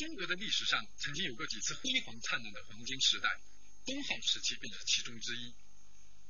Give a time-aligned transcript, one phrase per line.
[0.00, 3.38] 中国的历史上，曾经有过几次辉煌灿烂的黄金时代，
[3.84, 5.52] 东汉时期便是其中之一。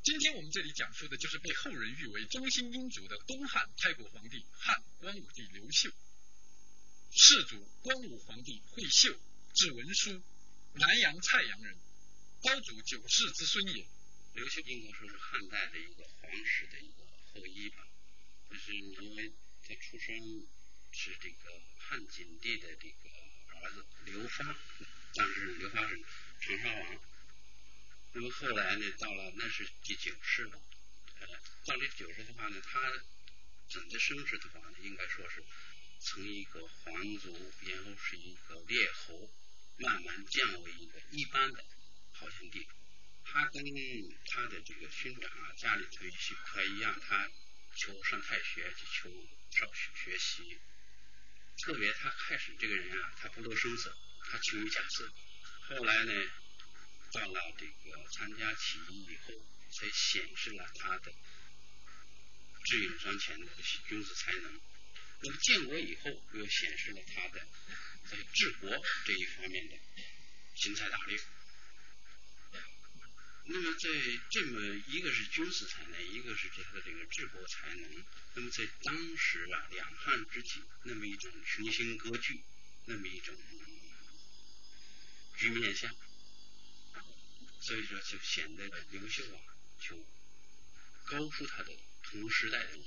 [0.02, 5.88] 今天我们这里讲述的就是被后人誉为中兴英主的东汉开国皇帝汉光武帝刘秀。
[7.12, 9.16] 世祖光武皇帝惠秀，
[9.54, 10.20] 字文书，
[10.72, 11.78] 南阳蔡阳人，
[12.42, 13.86] 高祖九世之孙也。
[14.34, 17.86] 刘秀应该说是汉代的一个皇室的一个后裔吧，
[18.50, 19.32] 就是因为
[19.62, 20.48] 他出生
[20.90, 23.29] 是这个汉景帝的这个
[23.62, 24.56] 儿子刘发，
[25.14, 26.00] 当时刘发是
[26.40, 27.00] 长沙王。
[28.12, 30.60] 那么后来呢，到了那是第九世了，
[31.20, 31.26] 呃，
[31.66, 32.80] 到第九世的话呢，他
[33.68, 35.44] 整个生殖的话呢，应该说是
[36.00, 39.30] 从一个皇族，然后是一个列侯，
[39.76, 41.64] 慢慢降为一个一般的
[42.12, 42.66] 好兄弟。
[43.22, 43.62] 他跟
[44.26, 47.30] 他的这个兄长啊，家里头不太一样，他
[47.76, 49.10] 求上太学，去求
[49.52, 50.58] 上学学习。
[51.62, 53.96] 特别他开始这个人啊，他不露声色，
[54.30, 55.12] 他勤于假色。
[55.68, 56.12] 后来呢？
[57.12, 59.34] 到了这个参加起义以后，
[59.72, 61.12] 才显示了他的
[62.64, 63.50] 智勇双全的
[63.88, 64.60] 军事才能。
[65.22, 67.44] 那么建国以后，又显示了他的
[68.08, 68.70] 在治国
[69.04, 69.76] 这一方面的
[70.54, 71.18] 雄才大略。
[73.52, 73.88] 那么在
[74.30, 78.04] 这么一个是军事才能，一个是他的这个治国才能。
[78.34, 82.44] 那么在当时啊，两汉之际，那么一种群星割据，
[82.86, 83.36] 那么一种
[85.36, 85.92] 局面下。
[87.60, 89.42] 所以说，就显得刘秀啊，
[89.80, 89.96] 就
[91.06, 92.80] 高出他的同时代人。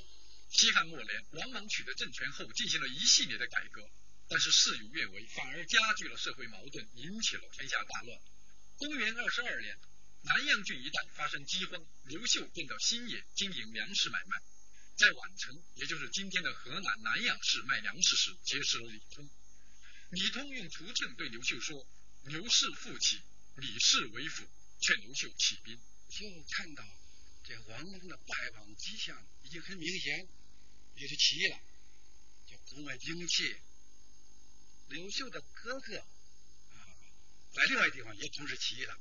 [0.50, 3.86] 西汉末年，王莽取得政权后，进行了一系列的改革，
[4.30, 8.18] 但是事与愿违，反而加剧了社会矛盾，引起了天下大乱。
[8.78, 9.78] 公元二十二年，
[10.24, 14.42] 南阳郡一带发生饥荒，刘秀便到新野经营粮食买卖，
[14.96, 19.30] 在宛城，也就是今天的河南南阳市卖粮食时，结识了李通。
[20.12, 21.88] 李通用图谶对刘秀说
[22.26, 23.22] ：“刘氏复起，
[23.56, 24.48] 李氏为辅。”
[24.84, 25.80] 劝刘秀起兵，
[26.10, 26.84] 就看到
[27.46, 30.28] 这王莽的败亡迹象已经很明显，
[30.96, 31.58] 也就起义了，
[32.46, 33.56] 就公安兵器。
[34.90, 36.76] 刘秀的哥哥啊，
[37.54, 39.00] 在另外地方也同时起义了。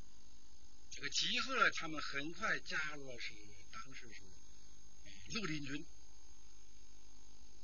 [0.93, 3.33] 这个集合了，他们很快加入了是
[3.73, 4.23] 当时是
[5.31, 5.87] 绿林军，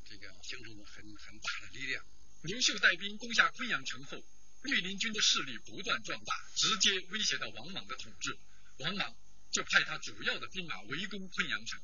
[0.04, 2.04] 这个形成了很很大的力量。
[2.42, 4.24] 刘秀带兵攻下昆阳城后。
[4.62, 8.36] 绿林军的势力不断壮大，直接威胁到王莽的统治。
[8.78, 9.16] 王莽
[9.52, 11.80] 就派他主要的兵马围攻昆阳城。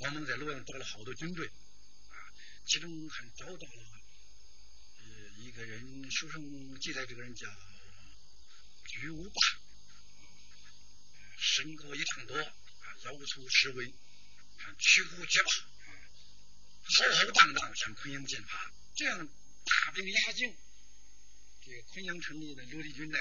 [0.00, 2.16] 王莽在洛阳招了好多军队，啊，
[2.66, 3.82] 其中还招到了
[4.98, 5.06] 呃
[5.38, 7.48] 一个人，书上记载这个人叫
[8.84, 9.40] 居无霸，
[11.38, 12.52] 身高一丈多，啊，
[13.04, 13.94] 腰粗十围，
[14.78, 15.50] 驱虎捷豹，
[16.82, 20.56] 浩浩荡荡向昆阳进发，这样大兵压境。
[21.64, 23.18] 这个昆阳城里的刘立军呢，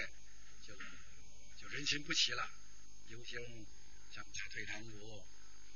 [0.65, 0.75] 就
[1.61, 2.49] 就人心不齐了，
[3.09, 3.65] 有些人
[4.11, 5.23] 想打退堂鼓，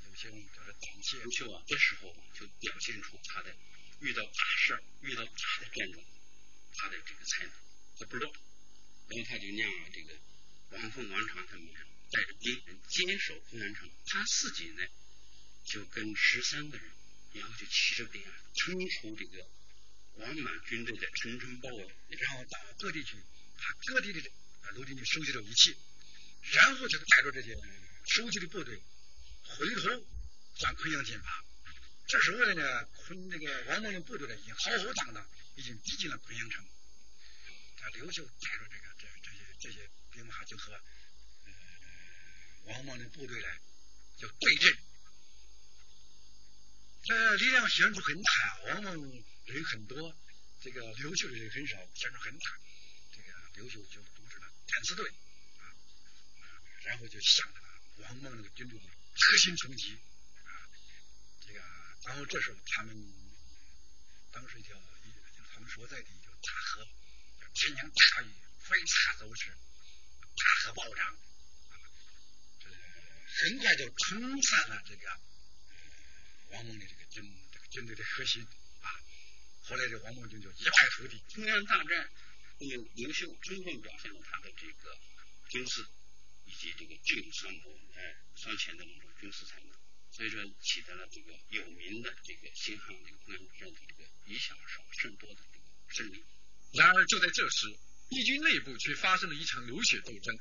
[0.08, 1.18] 有些就是胆怯。
[1.18, 3.54] 刘秀啊，这时候就表现出他的
[4.00, 6.04] 遇到大事、遇到大的变种，
[6.74, 7.52] 他的这个才能，
[7.98, 8.32] 他不乱。
[9.08, 10.18] 然后他就让这个
[10.70, 11.68] 王凤、王昶他们
[12.12, 14.86] 带着兵坚守昆阳城，他自己呢
[15.64, 16.86] 就跟十三个人，
[17.32, 19.48] 然后就骑着兵啊，冲出这个。
[20.16, 23.16] 王满军队的层层包围，然后到各地去，
[23.56, 24.20] 把各地的
[24.60, 25.74] 啊陆军就收集了武器，
[26.52, 27.56] 然后就带着这些
[28.04, 28.82] 收集的部队
[29.42, 30.06] 回头
[30.54, 31.42] 向昆阳进发。
[32.06, 36.62] 这时候呢，昆那个王莽的部队呢已经浩浩荡荡，已经逼近了昆阳城。
[37.78, 40.78] 他刘秀带着这个这这些这些兵马就和
[42.64, 43.48] 王莽的部队呢
[44.16, 44.78] 就对阵，
[47.04, 49.22] 这力量悬殊很大，王莽。
[49.44, 50.16] 人很多，
[50.60, 52.60] 这个刘秀的人很少，显出很大。
[53.10, 55.10] 这个刘秀就组织了敢死队
[55.58, 55.74] 啊，
[56.84, 57.52] 然后就向
[57.96, 59.98] 王莽那个军队核心冲击
[60.44, 60.70] 啊。
[61.44, 61.60] 这个，
[62.04, 62.94] 然后这时候他们
[64.30, 64.80] 当时叫
[65.52, 66.86] 他们所在的叫大河，
[67.52, 68.30] 天降大雨，
[68.60, 71.18] 飞沙走石，大河暴涨，
[73.34, 75.20] 很快就冲散了这个
[76.50, 78.42] 王莽的这个军这个军队的核心
[78.80, 78.88] 啊。
[79.62, 81.18] 后来这王莽军就一败涂地。
[81.30, 82.10] 中央大战，
[82.58, 84.98] 那么刘秀充分表现了他的这个
[85.48, 85.86] 军事
[86.44, 89.70] 以及这个智勇双谋、哎双全的那种军事才能，
[90.10, 96.24] 所以说取得了这个有名的这个新汉这个昆阳战的这个以小胜胜多的这个胜利。
[96.74, 97.78] 然而就在这时，
[98.10, 100.38] 义军内部却发生了一场流血斗争。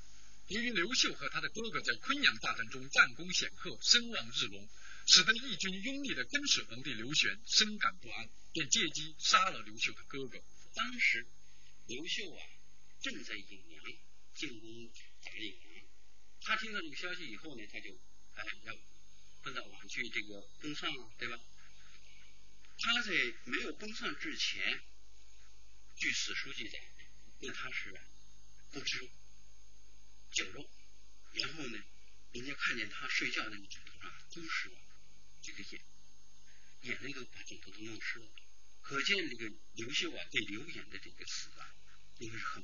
[0.48, 4.70] 由于刘秀和他的哥哥在昆阳大战中战功显赫，声望日隆，
[5.08, 8.30] 使得义军拥立的更始皇帝刘玄深感不安。
[8.54, 10.44] 便借机杀了刘秀的哥哥，
[10.76, 11.26] 当时
[11.88, 12.44] 刘秀啊
[13.02, 13.82] 正在引粮
[14.34, 14.92] 进攻
[15.22, 15.86] 贾引粮，
[16.42, 17.98] 他听到这个消息以后呢，他就
[18.36, 18.78] 哎要
[19.42, 21.40] 奔到往去这个奔丧了，对吧？
[22.78, 23.12] 他在
[23.46, 24.82] 没有奔上之前，
[25.96, 26.78] 据史书记载，
[27.40, 27.98] 那他是
[28.74, 29.10] 不知
[30.32, 30.70] 酒肉，
[31.34, 31.84] 然后呢，
[32.32, 34.72] 人家看见他睡觉那个枕头上都是
[35.42, 35.82] 这个眼，
[36.82, 38.26] 眼泪都把枕头都弄湿了，
[38.82, 41.74] 可见这个刘秀啊对刘演的这个死啊，
[42.20, 42.64] 应该是很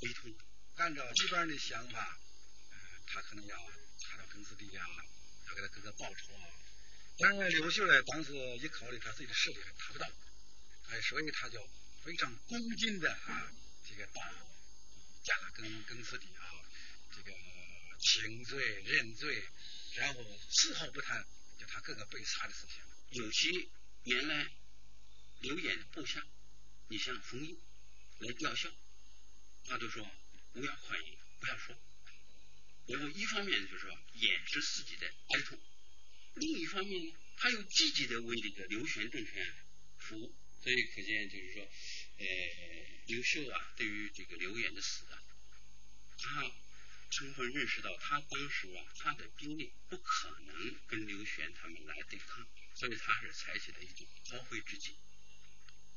[0.00, 0.34] 悲痛。
[0.76, 2.18] 按照一般人的想法，
[2.70, 2.76] 呃，
[3.06, 3.56] 他可能要
[3.98, 4.86] 查到根子底啊，
[5.48, 6.48] 要给他哥哥报仇啊。
[7.18, 10.10] 但是刘秀呢，当时一考虑他自己的势力还达不到，
[10.88, 11.68] 哎，所以他就
[12.02, 13.52] 非常恭敬的啊，
[13.86, 14.22] 这个到
[15.22, 16.64] 家跟跟子底啊，
[17.24, 17.38] 这个
[18.00, 19.44] 请罪认罪，
[19.94, 21.24] 然后丝毫不谈
[21.58, 22.82] 就他各个被杀的事情。
[23.10, 23.70] 有其
[24.04, 24.50] 原来
[25.40, 26.26] 刘演的部下，
[26.88, 27.56] 你像冯英
[28.18, 28.68] 来吊孝，
[29.66, 30.04] 他就说
[30.52, 31.76] 不要欢迎，不要说。
[32.86, 35.60] 然后一方面就是说掩饰自己的哀痛。
[36.34, 39.54] 另一方面呢，他又积极的为这个刘玄政权
[39.98, 41.62] 服务，所以可见就是说，
[42.18, 42.26] 呃，
[43.06, 45.22] 刘秀啊，对于这个刘演的死啊，
[46.18, 46.50] 他
[47.12, 54.96] 充分认识到他当时啊，他的兵力不可能跟刘玄他们来对抗，所以他是采取了一种韬晦之计，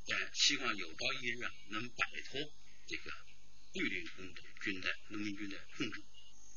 [0.08, 2.54] 呃，希望有朝一日啊，能摆脱
[2.86, 3.12] 这个
[3.74, 4.06] 绿林
[4.62, 6.04] 军的农民军的控制。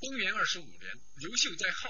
[0.01, 1.89] 公元二十五年，刘秀在号。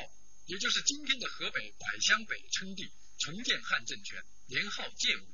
[0.49, 5.27] 也就是今天的河北百乡北称帝，重建汉政权，年号建武。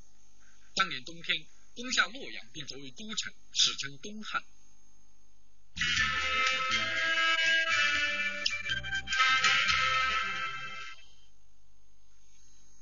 [0.75, 1.47] 当年冬天，
[1.77, 4.45] 攻下洛阳，并作为都城，史称东汉。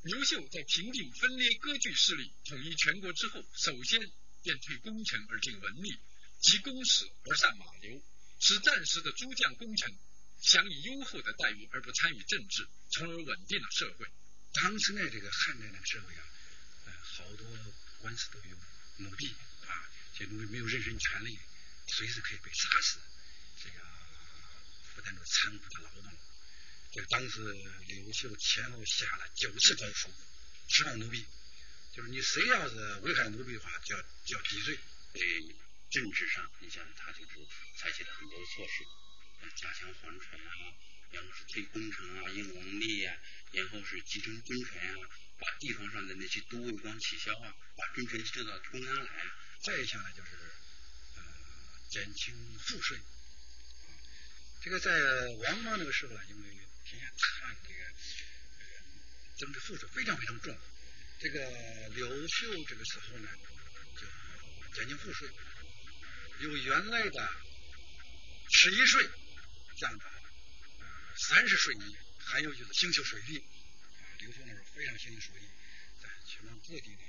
[0.03, 4.01] 刘秀在平定分裂割据势力、统一全国之后，首先
[4.43, 5.97] 便退功臣而进文吏，
[6.41, 8.03] 及公使而善马流，
[8.41, 9.97] 使战时的诸将功臣。
[10.41, 14.11] 享以优厚的待遇而不参与政治，从而稳定了社会。
[14.53, 16.25] 当时呢，这个汉代那个社会啊，
[16.87, 17.47] 呃，好多
[18.01, 18.57] 官司都有
[18.97, 19.29] 奴婢
[19.69, 19.89] 啊，
[20.19, 21.39] 这奴婢没有人身权利，
[21.87, 22.99] 随时可以被杀死，
[23.63, 23.79] 这个
[24.93, 26.13] 负担着残酷的劳动。
[26.93, 27.41] 这个当时
[27.89, 30.11] 刘秀前后下了九次诏书，
[30.69, 31.25] 释放奴婢，
[31.95, 34.79] 就是你谁要是危害奴婢的话，就要就要抵罪。
[35.15, 35.21] 在
[35.91, 37.31] 政治上，你想他就是
[37.79, 38.85] 采取了很多措施。
[39.57, 40.53] 加强皇权啊，
[41.11, 43.19] 然后是推工程啊，用王吏啊，
[43.53, 49.37] 然后是集中军权啊，把地方上的那些都尉官取消啊，把军权撤到中央来啊。
[49.63, 50.31] 再一项呢，就是
[51.17, 51.23] 呃
[51.89, 53.01] 减轻赋税。
[54.63, 54.93] 这个在
[55.45, 56.69] 王莽那个时候呢，因为
[56.99, 57.81] 天看，这个
[59.39, 60.59] 政治赋税非常非常重。
[61.21, 63.29] 这个刘秀这个时候呢，
[63.97, 64.07] 就
[64.75, 65.29] 减轻赋税，
[66.41, 67.37] 由原来的
[68.51, 69.11] 十一税。
[69.75, 70.07] 降到
[71.17, 73.45] 三十税米，还有就是兴修水利，
[74.21, 75.49] 刘秀那时候非常兴修水利，
[76.01, 77.03] 在全国各地呢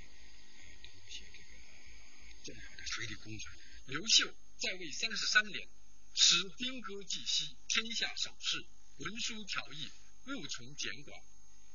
[0.82, 1.46] 都有些这个
[2.46, 3.54] 重要的水利工程。
[3.88, 5.68] 刘秀在位三十三年，
[6.16, 8.66] 使兵戈济西，天下少事，
[8.98, 9.92] 文书条议，
[10.28, 11.20] 务从简管。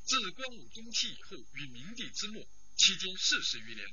[0.05, 3.87] 自光武中期以后，与明帝之末期间四十余年，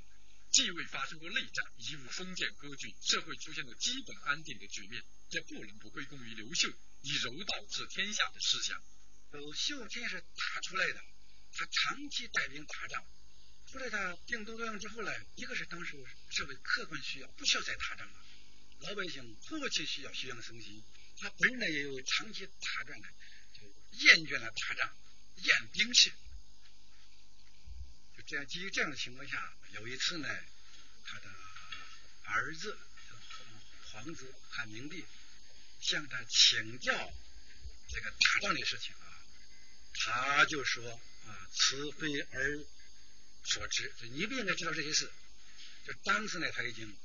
[0.51, 5.03] 既未发生过内战，亦无封建割据，社会出现了基本安定的局面。
[5.29, 6.69] 这不能不归功于刘秀
[7.01, 8.81] 以柔道治天下的思想。
[9.31, 11.01] 刘秀这是打出来的，
[11.51, 13.03] 他长期带兵打仗，
[13.73, 15.91] 后来他定都洛阳之后呢，一个是当时
[16.29, 18.25] 社会客观需要，不需要再打仗了，
[18.81, 20.83] 老百姓迫切需要休养生息，
[21.19, 23.07] 他本人呢也有长期打仗的，
[23.53, 24.95] 就厌倦了打仗，
[25.35, 26.11] 厌兵器。
[28.17, 30.27] 就这样基于这样的情况下，有一次呢，
[31.05, 31.29] 他的
[32.23, 32.77] 儿子
[33.91, 35.05] 皇子汉明帝。
[35.81, 37.13] 向他请教
[37.89, 39.21] 这个打仗的事情啊，
[39.93, 42.65] 他就说啊，此非儿
[43.43, 45.11] 所知，你不应该知道这些事。
[45.85, 46.97] 就当时呢，他已经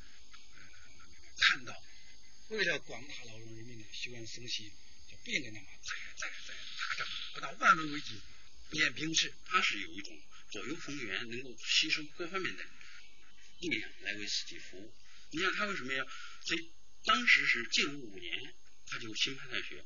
[1.37, 1.75] 看到，
[2.51, 4.73] 为了广大劳动人民的休养生息，
[5.09, 8.21] 就不应该那么在在在打仗，不到万分危急
[8.71, 9.33] 练兵士。
[9.47, 12.65] 他是有一种左右逢源，能够吸收各方面的
[13.61, 14.95] 力量来为自己服务。
[15.31, 16.05] 你想他为什么要？
[16.45, 16.71] 所以
[17.05, 18.55] 当时是建武五年。
[18.93, 19.85] 他就新派太学，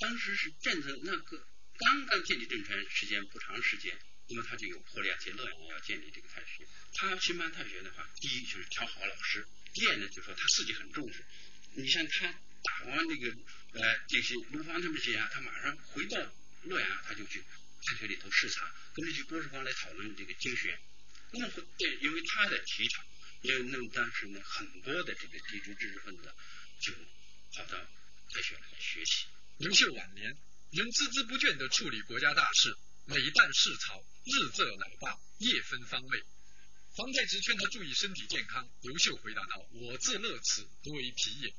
[0.00, 1.46] 当时是建成那个
[1.78, 3.96] 刚刚建立政权时间不长时间，
[4.26, 6.66] 那么他就有魄力，而且乐意要建立这个太学。
[6.94, 11.24] 他新办太学的话，第一就是挑好老师，第二呢就是说他自己很重视。
[11.76, 12.26] 你像他
[12.62, 13.36] 打完这个
[13.72, 16.18] 呃这些卢芳他们这些啊，他马上回到
[16.62, 17.42] 洛阳，他就去
[17.84, 20.78] 太学里头视察，跟这些博士官来讨论这个经学。
[21.32, 23.04] 那么对，因为他的提倡
[23.42, 26.32] 因为那么当时呢，很多的这个地主知识分子
[26.80, 26.92] 就
[27.52, 27.78] 跑到
[28.30, 29.26] 太学来学习。
[29.58, 30.36] 刘秀晚年
[30.70, 32.76] 仍孜孜不倦地处理国家大事，
[33.06, 36.22] 每旦事朝，日则乃罢，夜分方位。
[36.96, 41.54] 皇太子劝他注意身体健康，刘秀回答道：“我自乐此，不为疲也。”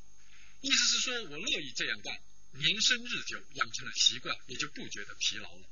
[0.65, 2.19] 意思是说我乐意这样干，
[2.53, 5.69] 年深日久，养成了习惯，也就不觉得疲劳了。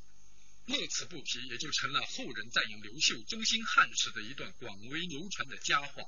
[0.68, 6.04] 乐此不疲，也就成了后人赞扬刘秀忠心汉室的一段广为流传的佳话。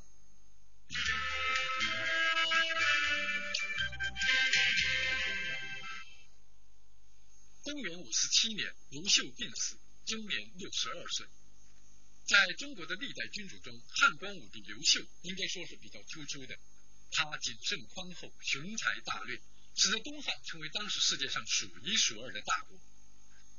[7.63, 11.25] 公元五十七年，刘秀病死，终年六十二岁。
[12.27, 16.55] 在中国的历代君主中，汉光武帝刘秀应该说是比较突出的。
[17.15, 19.41] 他谨慎宽厚，雄才大略，
[19.75, 22.77] 使得东汉成为当时世界上数一数二的大国。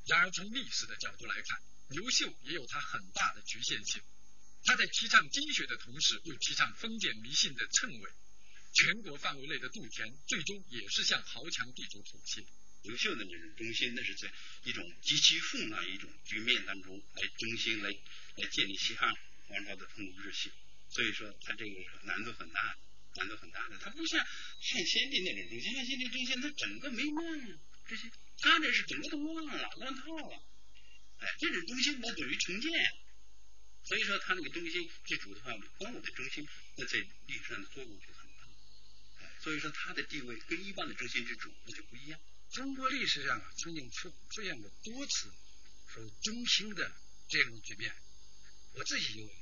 [0.05, 4.03] 然而，从历史的角度来看，刘秀也有他很大的局限性。
[4.65, 8.11] 他在提倡经学的同时，又提倡封建迷信的谶纬。
[8.73, 12.45] 全国范围内的杜田，最终也是向豪强地主妥协。
[12.83, 14.31] 刘秀的那种中心，那是在
[14.65, 17.91] 一种极其混乱一种局面当中来中心来
[18.37, 19.11] 来建立西汉
[19.49, 20.53] 王朝的统治秩序，
[20.91, 22.77] 所以说他这个难度很大，
[23.17, 23.79] 难度很大的。
[23.79, 30.43] 他不像汉献帝那种中心，汉献帝中心他整个没乱，这些他这是整个都乱了，乱套了。
[31.19, 32.71] 哎，这种中心那等于重建，
[33.85, 36.47] 所以说他那个中心这主的话，光武的中心
[36.77, 38.49] 那在历史上的作用就很大。
[39.21, 42.21] 哎，所以说他的地位跟一般的中心之主那就不一样。
[42.53, 45.33] 中国历史上啊，曾经出出现过多次
[45.89, 46.93] 说中心的
[47.29, 47.95] 这样的局面。
[48.75, 49.35] 我自己认为，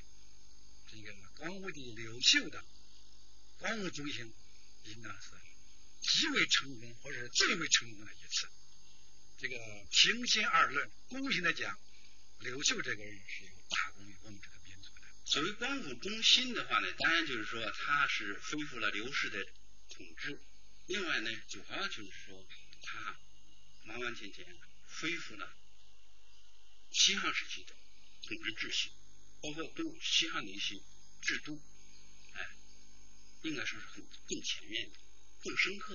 [0.92, 2.64] 这个光武帝刘秀的
[3.64, 4.30] 光武中兴
[4.82, 5.28] 应当是
[6.02, 8.46] 极为成功，或者是最为成功的一次。
[9.38, 9.56] 这个
[9.90, 11.80] 平心而论，公平的讲，
[12.40, 15.00] 刘秀这个人是有大功于我们这个民族的。
[15.24, 19.42] 所谓光武中兴的话呢，当然就是说他是恢复了刘氏的
[19.88, 20.38] 统治，
[20.84, 22.46] 另外呢，主要就是说。
[22.86, 23.18] 他
[23.86, 24.44] 完完全全
[25.00, 25.56] 恢复了
[26.90, 27.74] 西汉时期的
[28.28, 28.90] 统治秩序，
[29.40, 30.78] 包括对西汉的一些
[31.22, 31.58] 制度，
[33.44, 34.90] 应该说是很更全面、
[35.40, 35.94] 更深刻。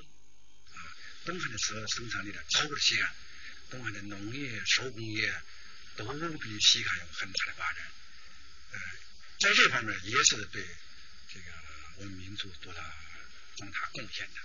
[0.71, 3.15] 啊，东汉的时候生产力的超过了西汉，
[3.69, 5.41] 东汉的农业、手工业
[5.95, 6.05] 都
[6.37, 7.91] 比西汉有很大的发展。
[8.71, 8.79] 呃，
[9.39, 10.65] 在这方面也是对
[11.27, 11.45] 这个
[11.97, 12.95] 我们民族做了
[13.57, 14.39] 重大贡献的。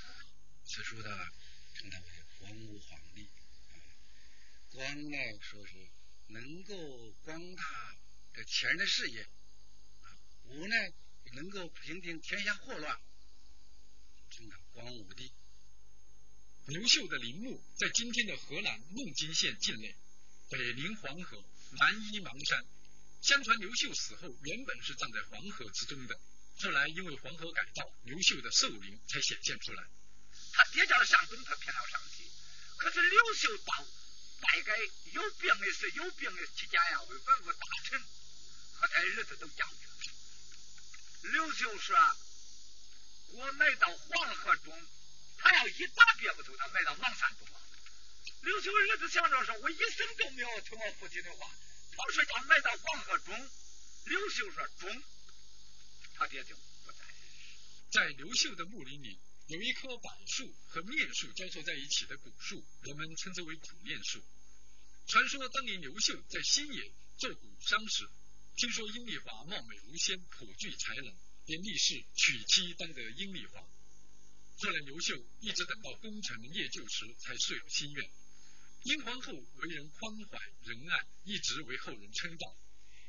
[0.66, 1.32] 此书的
[1.74, 2.04] 称他为。
[2.40, 3.26] 光武皇帝，
[4.68, 5.72] 光呢说是
[6.26, 7.96] 能够光大
[8.34, 9.26] 这前人的事业，
[10.42, 10.74] 无呢
[11.34, 13.00] 能够平定天下祸乱，
[14.30, 15.32] 称的光武帝。
[16.66, 19.94] 刘秀的陵墓在今天的河南孟津县境内，
[20.48, 22.64] 北临黄河，南依邙山。
[23.20, 26.18] 相传刘秀死后原本是葬在黄河之中的，
[26.60, 29.84] 后来因为黄河改造，刘秀的寿陵才显现出来。
[30.52, 32.24] 他爹叫上东，他偏要上去。
[32.76, 33.86] 可是刘秀到
[34.40, 34.76] 大概
[35.12, 38.00] 有病的时有病的期间呀，为文武大臣
[38.74, 39.93] 和他儿子都讲究。
[41.32, 41.96] 刘秀说
[43.32, 44.86] ：“我埋到黄河中，
[45.38, 47.48] 他要一打别不走，他埋到邙山中。”
[48.42, 51.50] 刘秀儿子想着说：“我一生都没有听我父亲的话，
[51.96, 53.50] 他说叫埋到黄河中。”
[54.06, 55.02] 刘秀说：“中。”
[56.16, 56.54] 他爹就
[56.84, 56.98] 不在。
[57.90, 59.18] 在刘秀的墓林里。
[59.48, 64.24] 有一棵柏树和面树交错在一起的古树，人们称之为古面树。
[65.06, 68.08] 传说当年刘秀在新野做古商时，
[68.56, 73.60] 听说阴丽华貌美如仙，颇具才能，便立誓娶妻当得阴丽华。
[73.60, 78.10] 后来刘秀一直等到功成业就时，才遂了心愿。
[78.84, 82.56] 殷皇后为人宽怀仁爱，一直为后人称道。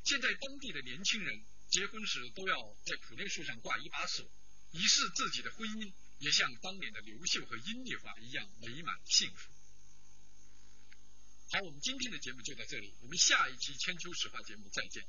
[0.04, 4.28] 现在当地的年轻人结婚时都要在苦楝树上挂一把锁，
[4.72, 5.92] 以示自己的婚姻。
[6.18, 9.52] 也像当年的刘秀和阴丽华一样美满幸福。
[11.50, 15.06] 好，我们今天的节目就到这里，我们下一期千秋史话节目再见。